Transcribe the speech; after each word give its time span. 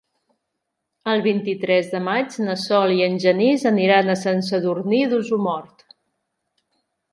El 1.11 1.19
vint-i-tres 1.27 1.91
de 1.91 2.01
maig 2.07 2.37
na 2.47 2.55
Sol 2.63 2.95
i 2.95 3.05
en 3.09 3.19
Genís 3.27 3.67
aniran 3.73 4.09
a 4.09 4.17
Sant 4.25 4.43
Sadurní 4.49 5.05
d'Osormort. 5.15 5.89